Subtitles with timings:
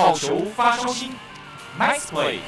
[0.00, 1.10] 好球发烧心
[1.78, 2.38] ，Nice play。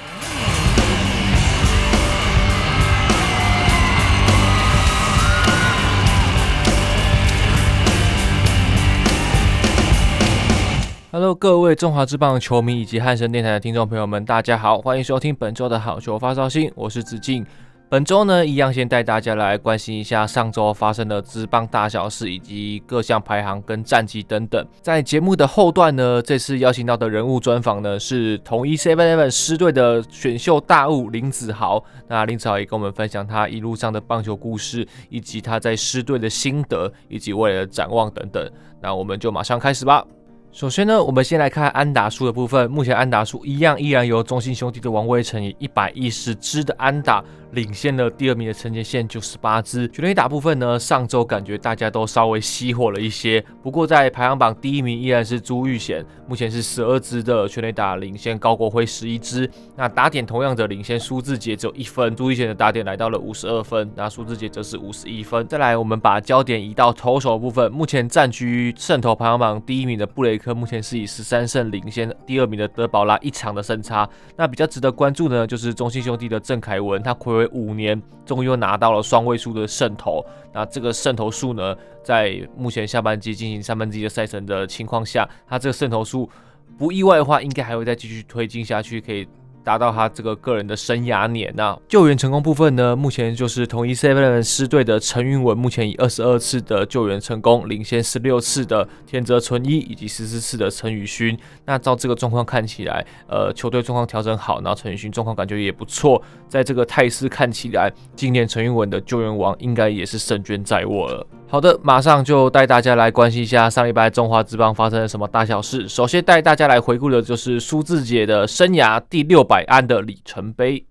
[11.10, 17.44] Hello，各位中华之棒球迷以及汉声电台的听众朋友们，大家好，欢迎收听本周的好球发烧星，我是子敬。
[17.92, 24.66] 本周呢，一样先带大家来关心一下上周发生的职棒大小事，以及各项排行跟战绩等等。
[24.80, 31.84] 在节目的后段呢，这次邀请到的人物专访呢，是统一 Seven Eleven 狮队的选秀大物林子豪。
[32.08, 38.50] 那林子豪也跟我们分享他一路上的棒球故事，以及他在狮队的心得，以及未来的展望等等。
[38.80, 40.02] 那我们就马上开始吧。
[40.52, 42.70] 首先呢，我们先来看安达数的部分。
[42.70, 49.88] 目前安达数一样依然由中心兄弟的王威成以一百一十支的安打领先了第二名的陈杰宪九十八支。
[49.88, 53.42] 全垒打部分呢，上周感觉大家都稍微熄火了一些。
[53.62, 59.50] 不过在排行榜第一名依然是朱玉贤，目前是十二支的全垒打领先高国辉十一支。
[59.74, 65.46] 那打点同样的领先苏志杰只有一分，朱玉贤的打点来到了五十二分，那苏志杰则是五十一分。
[65.48, 70.41] 再来，我们把焦点移到投手部分，目前占据胜投排行榜第一名的布雷。
[70.42, 74.08] 科目前是以十三胜领先第二名的德保拉一场的胜差。
[74.36, 80.24] 那比较值得关注的呢，就是中信兄弟的郑凯文，他睽违五年，终于又拿到了双位数的胜投。
[80.52, 86.28] 那这个胜投数呢，在目前下半季进行三分之一的赛程的情况下，他这个胜投数
[86.76, 89.26] 不意外的话，应该还会再继续推进下去，可以。
[89.64, 91.78] 达到他这个个人的生涯年呐、啊。
[91.88, 101.38] 救援成功部分呢，目前就是同一 Seven 狮队的陈韵文，目前以二十二次的救援成功，领先十六次的田泽纯一以及十四次的陈宇勋。
[101.64, 106.20] 那照这个状况看起来，呃，球队状况调整好，然后陈宇勋状况感觉也不错。
[106.48, 111.26] 在这个态势看起来，今年陈韵文的救援王应该也是胜券在握了。
[111.48, 115.86] 好的，马上就带大家来关心一下上礼拜中华职棒发生了什么大小事。
[115.86, 120.82] 首先带大家来回顾的就是苏智杰的生涯第六百安的里程碑。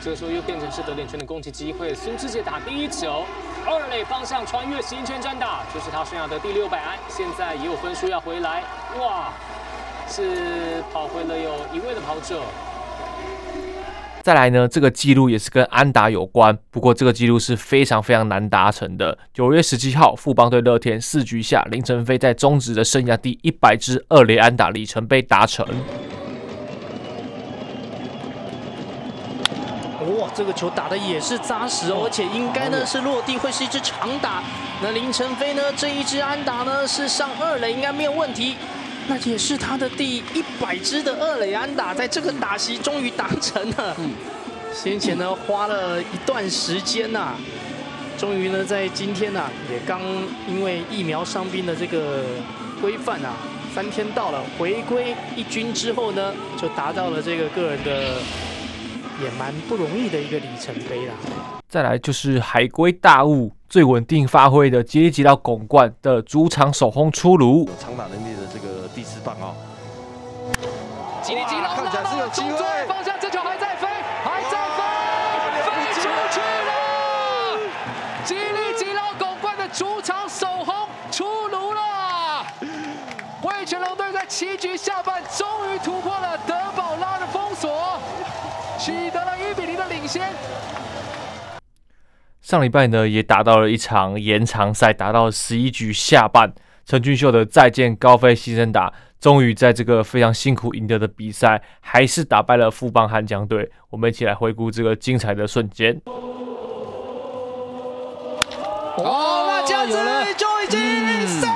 [0.00, 3.22] 这个时候又变成是得点圈的攻击机会，苏志杰打第一球，
[3.66, 6.98] 二垒方向穿越行圈转打，就是他生涯的第六百安。
[7.06, 8.62] 现在也有分数要回来，
[8.98, 9.34] 哇，
[10.08, 12.40] 是跑回了有一位的跑者。
[14.22, 19.18] 再来呢，这个记录也是跟安打有关，不过这个记录是非常非常难达成的。
[19.34, 25.66] 九月十七号，富邦对乐天四局下，林晨飞在中职的生涯第一百支二垒安打里程碑达成。
[30.18, 34.42] 哇，这个球打的也是扎实哦，而且应该呢是落地会是一支长打。
[34.82, 38.56] 那林晨飞呢这一支安打呢是上二垒，应该没有问题。
[39.08, 43.96] 那也是他的第一百支的二垒安打，在这个打席终于达成了。
[43.98, 44.10] 嗯，
[44.72, 47.34] 先前呢花了一段时间呐、啊，
[48.16, 50.00] 终于呢在今天呐、啊，也刚
[50.48, 52.22] 因为疫苗伤兵的这个
[52.80, 53.34] 规范啊，
[53.74, 58.18] 三天到了，回归一军之后呢，就达到了这个个人的
[59.22, 61.14] 也蛮不容易的一个里程碑啦。
[61.68, 68.82] 再来就是海归大物最稳定发挥的吉利吉捞巩冠的主场首轰出炉，长打能力的这个。
[68.94, 69.56] 第四棒啊！
[71.22, 73.88] 吉力吉拉看起来是有机会，放下这球还在飞，
[74.22, 74.82] 还在飞，
[75.64, 76.00] 飞出
[76.30, 77.58] 去了！
[78.22, 80.74] 吉力吉拉拱冠的主场首轰
[81.10, 82.44] 出炉了！
[83.44, 87.98] 味全龙队在七局下半终于突破了德保拉的封锁，
[88.78, 90.34] 取得了一比零的领先。
[92.52, 96.52] 上礼拜呢，也打到了一场延长赛，打到了十一局下半。
[96.84, 103.70] 陈俊秀的再见高飞牺牲打，终于在这个非常辛苦赢得的比赛，还是打败了富邦悍将队。
[103.88, 105.98] 我们一起来回顾这个精彩的瞬间。
[108.98, 109.96] 哦，那这样子
[110.36, 111.48] 就已经 say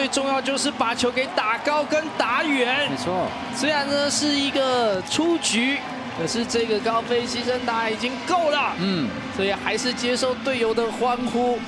[0.00, 2.90] 最重要就是把球给打高跟打远。
[2.90, 5.76] 没错，虽然呢是一个出局，
[6.18, 8.72] 可是这个高飞牺牲打已经够了。
[8.78, 11.58] 嗯，所以还是接受队友的欢呼。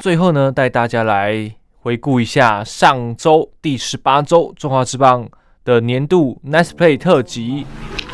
[0.00, 1.52] 最后呢，带大家来
[1.82, 5.28] 回顾一下上周第十八周中华之棒
[5.62, 7.66] 的年度 Nice Play 特辑。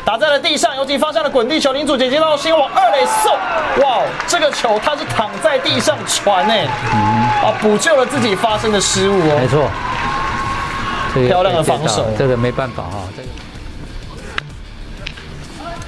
[0.09, 3.31] 打在了地上，尤其发生了滚地球，林祖杰接到先往二垒送，
[3.85, 6.53] 哇，这个球他是躺在地上传呢，
[6.91, 6.97] 嗯、
[7.45, 9.69] 啊，补救了自己发生的失误哦，没错，
[11.13, 13.27] 这个、漂亮的防守，这个没办法哈，这个。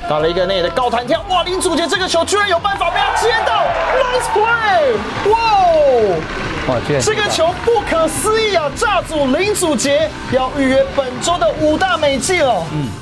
[0.07, 3.63] 打了一个内的高弹跳，哇，林祖杰这个球居然有办法被他接到
[3.97, 13.00] ，Nice play，哇，哇，这个球不可思议啊，炸组林祖杰要预约本周的五大美技了，嗯。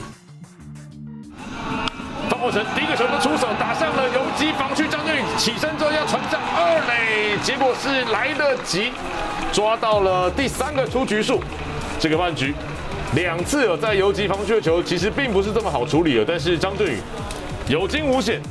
[2.52, 8.92] 第一个球的出手打向了游击防区张俊宇，起身之后要传向二垒，结果是来得及
[9.54, 11.42] 抓到了第三个出局数。
[12.00, 12.56] 这个半局
[13.14, 16.26] 两次有在游击防区的球，其实并不是这么好处理的。
[16.26, 16.98] 但是张振宇
[17.68, 18.42] 有惊无险，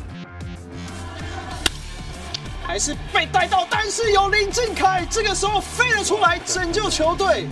[2.64, 7.46] 还是被带到，但是有林俊凯这个时候飞了出来拯救球队。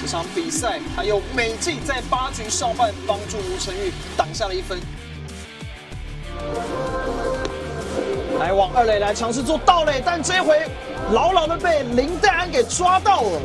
[0.00, 4.78] 这场比赛还有美记在八局上半帮助吴成玉挡下了一分。
[8.38, 10.66] 来往二垒来尝试做倒垒，但这回
[11.12, 13.40] 牢牢的被林丹给抓到了。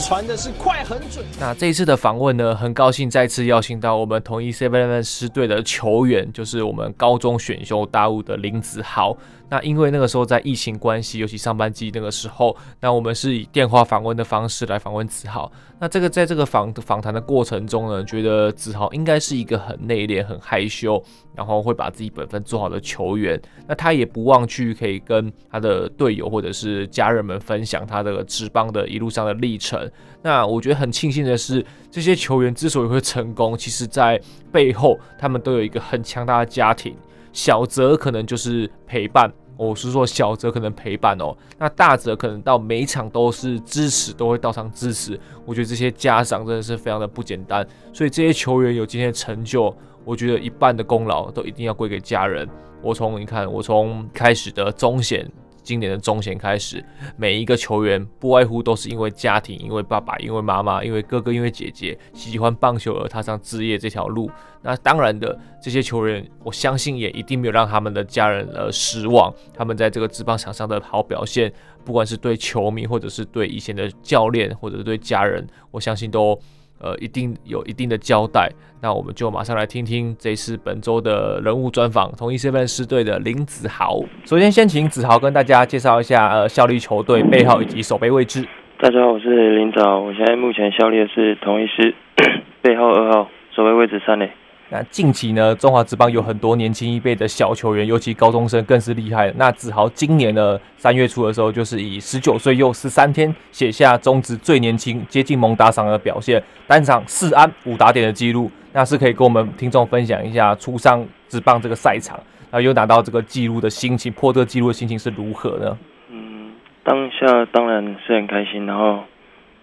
[0.00, 1.24] 传的是快很准。
[1.38, 9.16] 那这一次的访问呢，很高兴再次邀请到我们同一 7-Eleven 狮队的球员，就是我们高中选秀大物的林子豪。
[9.48, 15.50] 那因为那个时候在疫情关系，尤其上半季那个时候，那我们是以电话访问的方式来访问子豪。
[15.80, 21.02] 那这个在这个访访谈的过程中呢，觉得子豪应该是一个很内敛、很害羞，
[21.34, 23.40] 然后会把自己本分做好的球员。
[23.66, 29.90] 那他也不忘去可以跟他的队友或者是家人们分享他的职棒的一路上的历程。
[30.22, 34.20] 那我觉得很庆幸的是，这些球员之所以会成功，其实在
[34.52, 36.94] 背后他们都有一个很强大的家庭。
[37.32, 45.18] 小则可能就是陪伴，我是说小则可能陪伴哦，那大则可能到每一场都是支持，都会到场支持。
[45.44, 49.74] 我觉得这些家长真的是非常的不简单，所以这些球员有今天的成就，
[50.04, 52.48] 我觉得一半的功劳都一定要归给家人。
[52.82, 55.30] 我从你看，我从开始的中线。
[55.62, 56.84] 今年的中线开始，
[57.16, 64.30] 每一个球员不外乎都是因为家庭、因为爸爸、因为妈妈、因为哥哥、因为姐姐喜欢棒球而踏上职业这条路。
[64.62, 69.32] 那当然的，这些球员我相信也一定没有让他们的家人而失望。
[69.54, 71.52] 他们在这个职棒场上的好表现，
[71.84, 76.38] 不管是对球迷，或者是对以前的教练，或者是对家人，我相信都。
[76.80, 78.50] 呃，一定有一定的交代，
[78.82, 84.00] 那我们就马上来听听这次本周的人物专访，同一身份师队的林子豪。
[84.24, 88.46] 首先，先请子豪跟大家介绍一下呃效力球队背号以及守备位置。
[88.80, 91.94] 大家好，我是林子豪，我现在目前效力的是同一师
[92.62, 94.30] 背号二号，守备位置三垒。
[94.72, 99.32] 那近期呢，中华职棒有很多年轻一辈的小球员，尤其高中生更是厉害。
[99.36, 108.48] 那子豪今年的三月初的时候，就是以十九岁又十三天写下中职最年轻接近猛打赏的表现，单场四安五打点的记录。
[108.72, 112.16] 那是可以跟我们听众分享一下初上职棒这个赛场，
[112.48, 115.76] 然后又拿到这个记录的心情，破这个记录的心情是如何呢？
[116.10, 116.52] 嗯，
[116.84, 119.00] 当下当然是很开心，然后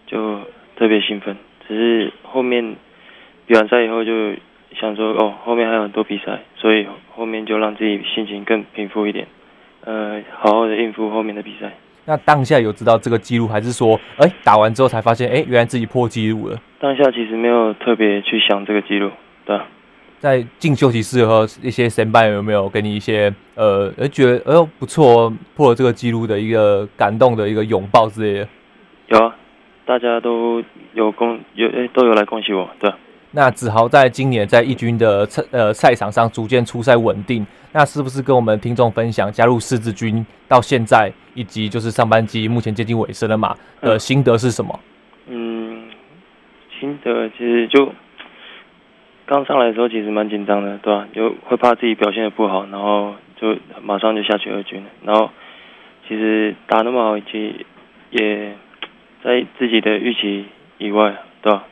[0.06, 0.38] 就
[0.75, 1.33] 特别兴奋。
[1.65, 2.75] 只是后面
[3.45, 4.12] 比完赛以后就。
[4.79, 6.85] 想说哦，后面还有很多比赛，所以
[7.15, 9.27] 后面就让自己心情更平复一点，
[9.85, 11.71] 呃，好好的应付后面的比赛。
[12.06, 16.57] 那当下有知道这个记录，还是说，哎，打完之后才发现，哎，原来自己破纪录了？
[16.79, 19.12] 当下其实没有特别去想这个记录，
[19.45, 19.65] 对啊。
[20.19, 28.47] 在进休息室和一些先辈有没有给你一些，呃，觉得哎呦不错，破了这个记录的一个感动的一个拥抱之类的？
[29.09, 29.35] 有啊，
[29.85, 30.63] 大家都
[30.94, 32.97] 有恭有哎都有来恭喜我，对啊。
[33.31, 43.56] 那子豪在今年在一军的赛呃赛场上逐渐出赛稳定，那是不是跟我们听众分享加入狮子军到现在，以及就是上半季目前接近尾声了嘛？
[43.81, 44.79] 呃，心得是什么？
[45.27, 45.89] 嗯，
[46.79, 47.91] 心得其实就
[49.25, 51.07] 刚上来的时候其实蛮紧张的，对吧、啊？
[51.13, 55.29] 就会怕自己表现的不好，然后就马上就下去二军，然后
[56.07, 57.65] 其实打那么好，其实
[58.12, 58.55] 也
[59.22, 60.46] 在自己的预期
[60.77, 61.67] 以外，对吧、啊？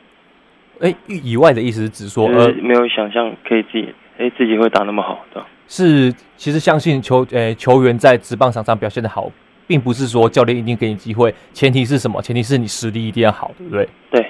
[0.80, 5.48] 哎，以外的意思是指说，呃，没有想象可以自己，哎，自己会打那么好，对吧？
[5.68, 9.30] 是，其实相信球，呃，球员在职棒场上表现的好，
[9.66, 12.20] 并不是说教练一定给你机会，前提是什么？
[12.20, 13.88] 前提是你实力一定要好，对不对？
[14.10, 14.26] 对。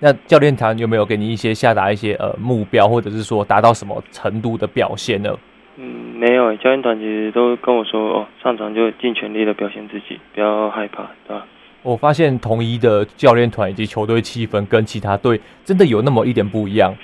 [0.00, 5.32] 那教练团有没有给你一些下达一些呃目标，或者是说达到什么程度的表现呢？
[5.76, 5.84] 嗯，
[6.16, 11.46] 没有，教练团其实都跟我说，哦，上场就尽全力的表现自己，不要害怕，对吧？
[11.82, 16.94] 我发现同一的教练团以及球队气氛跟其他队真的有那么一点不一样，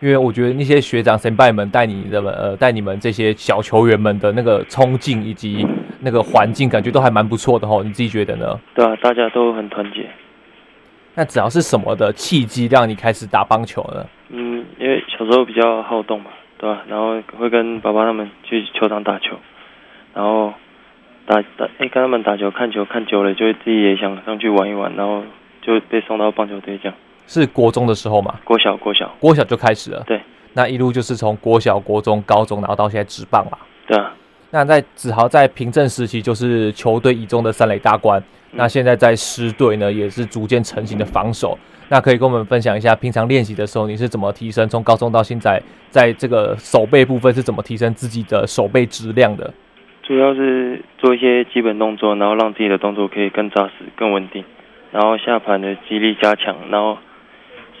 [0.00, 5.66] 因为我觉得那些学长先辈们带你的呃带你们这些小球员们的那个冲劲以及
[6.00, 7.80] 那个环境，感觉都还蛮不错的哈。
[7.82, 8.60] 你自己觉得呢？
[8.74, 10.06] 对啊，大家都很团结。
[11.14, 14.06] 那只要是什么的契机让你开始打棒球呢？
[14.28, 16.82] 嗯，因为小时候比较好动嘛，对吧？
[16.86, 19.36] 然后会跟爸爸他们去球场打球，
[20.14, 20.52] 然后。
[21.28, 25.22] 打打哎，跟他们打球、看球看久了，就会自己也想上去玩一玩，然后
[25.60, 26.98] 就被送到棒球队这样。
[27.26, 28.34] 是国中的时候吗？
[28.44, 30.02] 国小，国小，国小就开始了。
[30.06, 30.18] 对，
[30.54, 33.58] 那一路就是从国小、国中、高中，然后到现在职棒嘛。
[33.86, 34.14] 对啊。
[34.50, 38.18] 那在子豪在平镇时期就是球队一中的三垒大关，
[38.52, 41.52] 嗯、那现在在师队呢也是逐渐成型的防守。
[41.52, 44.66] 嗯、那可以跟我们分享一下，平常练习的时候你是怎么提升？
[44.66, 49.52] 从高中到现在，在这个手背部分是怎么提升自己的手背质量的？
[50.08, 54.42] 主要是做一些基本动作，然后让自己的动作可以更扎实、更稳定，
[54.90, 56.96] 然后下盘的肌力加强，然后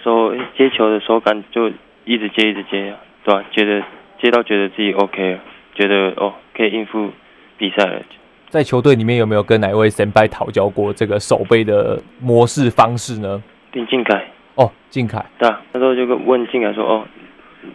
[0.04, 1.70] 手接球的手感就
[2.04, 2.94] 一直接一直接，
[3.24, 3.42] 对吧？
[3.50, 3.82] 觉得
[4.20, 5.38] 接到觉得自己 OK 了，
[5.74, 7.10] 觉得哦可以应付
[7.56, 8.02] 比赛了。
[8.50, 13.42] 在球队里面有没有跟哪位神拜讨教过这个手背的模式方式呢？
[13.72, 14.22] 丁靖凯
[14.54, 17.06] 哦，靖凯，对啊，那时候就问靖凯说哦。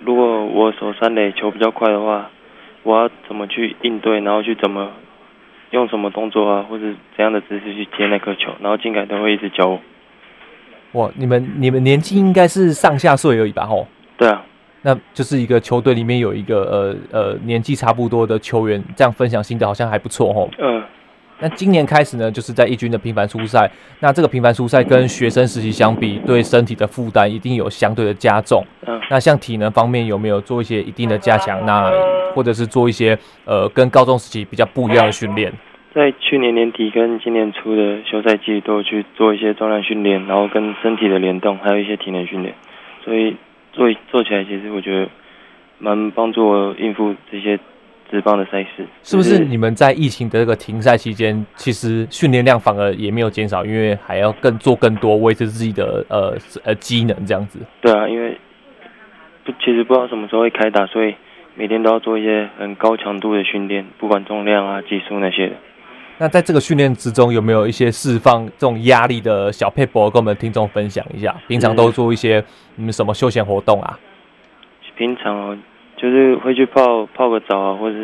[0.05, 2.29] 如果我手三垒球比较快的话，
[2.83, 4.91] 我要怎么去应对，然后去怎么
[5.71, 6.83] 用什么动作啊，或者
[7.15, 9.79] 怎样的姿势去接那颗球，然后金凯都会一直教我。
[10.91, 13.65] 哇，你们你们年纪应该是上下岁而已吧？
[13.65, 13.87] 吼。
[14.15, 14.43] 对啊，
[14.83, 20.49] 那就是一个球队里面有一个呃呃年纪差不多的球员，这样分享心得好像还不错吼。
[20.59, 20.83] 嗯。
[21.39, 23.69] 那今年开始呢，就是在一军的频繁出赛。
[23.99, 28.63] 那这个频繁出赛跟学生时期相比，对身体的负担一定有相对的加重。
[28.85, 29.01] 嗯。
[29.09, 31.65] 那像体能方面有没有做一些一定的加强？
[31.65, 31.91] 那
[32.33, 35.51] 或者是做一些呃跟高中时期比较不一样的训练？
[35.93, 42.53] 在去年年底跟今年初的休赛季都有去做一些重量训练，然后跟身体的联动，还有一些体能训练。
[43.03, 43.35] 所以
[43.71, 45.07] 做做起来，其实我觉得
[45.79, 47.59] 蛮帮助我应付这些。
[48.11, 57.57] 职棒的赛事是不是你们在疫情的这个停赛期间，其实训练量反而也没有减少，因为还要更做更多维持自己的呃呃机能这样子？
[57.81, 58.37] 对啊，因为
[59.43, 61.15] 不其实不知道什么时候会开打，所以
[61.55, 65.55] 每天都要做一些很高强度的训练，不管重量啊、技术那些的。
[66.17, 71.35] 那在这个训练之中，有没有一些释放这种压力的小配博，跟我们听众分享一下？
[71.47, 72.43] 平常都做一些
[72.75, 73.99] 你们什么休闲活动啊？
[74.95, 75.57] 平常哦。
[75.95, 77.95] 就是会去泡泡个澡啊，或者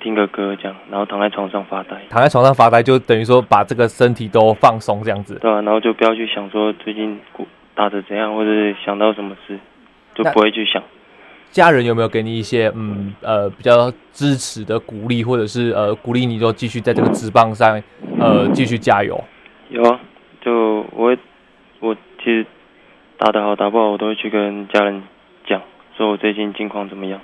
[0.00, 2.00] 听个歌这样，然后躺在床上发呆。
[2.08, 5.34] 躺在床上发呆，就等于说把这个身体都放松这样子。
[5.38, 7.20] 对啊，然后就不要去想说最近
[7.74, 8.50] 打的怎样，或者
[8.82, 9.58] 想到什么事，
[10.14, 10.82] 就不会去想。
[11.52, 17.80] 家人有没有给你一些嗯呃比较支持的鼓励，或者是呃鼓励你就继续在这个职棒上
[18.18, 19.22] 呃继续加油？
[19.68, 20.00] 有啊，
[20.40, 21.18] 就我会
[21.80, 22.46] 我其实
[23.18, 25.02] 打得好打不好，我都会去跟家人
[25.46, 25.60] 讲，
[25.96, 27.20] 说我最近近况怎么样。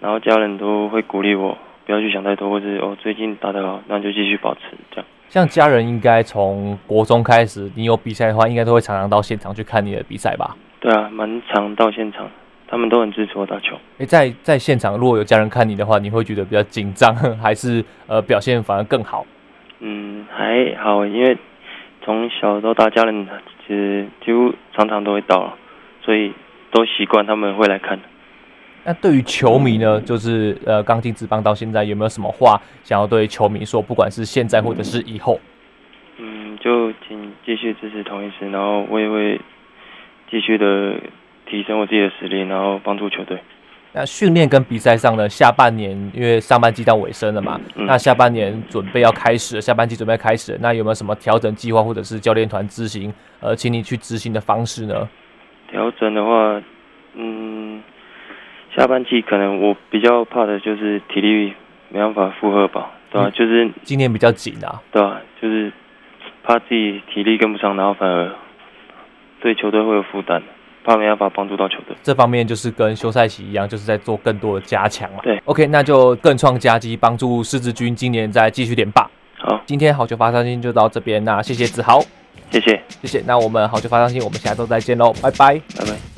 [0.00, 5.06] 然后家人都会鼓励我，不要去想太多，或者哦最近打得好，那就继续保持这样。
[5.28, 10.56] 像家人应该从国中开始，你有比赛的话，应该都会常常到现场去看你的比赛吧？
[10.78, 12.28] 对啊，蛮常到现场，
[12.66, 13.76] 他们都很支持我打球。
[13.98, 19.26] 诶，在在现场如果有家人看你的话，你会觉得比较紧张， 还是呃表现反而更好？
[19.80, 21.36] 嗯，还好，因为
[22.02, 23.26] 从小到大家人
[23.66, 25.56] 其实几乎常常都会到，
[26.02, 26.32] 所以
[26.70, 27.98] 都习惯他们会来看。
[28.86, 33.80] 那对于球迷呢，就是呃刚进职棒到现在，有没有什么话想要对球迷说？
[33.80, 35.40] 不管是现在或者是以后，
[36.18, 39.40] 嗯，就请继续支持同一师，然后我也会
[40.30, 41.00] 继续的
[41.46, 43.38] 提升我自己的实力，然后帮助球队。
[43.92, 55.08] 那训练跟比赛上呢，下半年因为上半季到尾声了嘛，嗯，那下半年准备要开始了，下半季准备要开始了，那有没有什么调整计划或者是教练团执行呃，请你去执行的方式呢？
[55.70, 56.62] 调整的话，
[57.14, 57.82] 嗯。
[58.76, 61.54] 下半季可能我比较怕的就是体力
[61.90, 63.30] 没办法负荷吧，对吧？
[63.30, 65.20] 就是今年比较紧啊，对吧？
[65.40, 65.72] 就是
[66.42, 68.32] 怕自己体力跟不上，然后反而
[69.40, 70.42] 对球队会有负担，
[70.84, 71.96] 怕没办法帮助到球队。
[72.02, 75.18] 这方面就是跟休赛期一样，就是在做更多的加强嘛。
[75.22, 79.10] 对，OK，那就更创佳绩，帮助狮子军今年再继续连霸。
[79.38, 82.00] 好，今天好球发伤心就到这边，那谢谢子豪，
[82.50, 83.22] 谢谢，谢谢。
[83.26, 86.13] 那我们好球发伤心，我们下周再见喽，拜拜，拜拜。